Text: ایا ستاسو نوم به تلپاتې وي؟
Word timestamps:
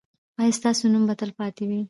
ایا 0.39 0.57
ستاسو 0.59 0.83
نوم 0.93 1.03
به 1.09 1.13
تلپاتې 1.21 1.63
وي؟ 1.69 1.79